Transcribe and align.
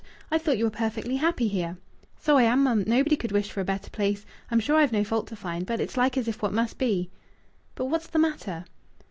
I 0.31 0.39
thought 0.39 0.57
you 0.57 0.63
were 0.63 0.71
perfectly 0.71 1.17
happy 1.17 1.47
here." 1.47 1.77
"So 2.19 2.37
I 2.37 2.41
am, 2.41 2.63
mum. 2.63 2.85
Nobody 2.87 3.15
could 3.15 3.31
wish 3.31 3.51
for 3.51 3.61
a 3.61 3.63
better 3.63 3.91
place. 3.91 4.25
I'm 4.49 4.59
sure 4.59 4.77
I've 4.77 4.91
no 4.91 5.03
fault 5.03 5.27
to 5.27 5.35
find. 5.35 5.63
But 5.63 5.79
it's 5.79 5.95
like 5.95 6.17
as 6.17 6.27
if 6.27 6.41
what 6.41 6.53
must 6.53 6.79
be." 6.79 7.11
"But 7.75 7.85
what's 7.85 8.07
the 8.07 8.17
matter?" 8.17 8.65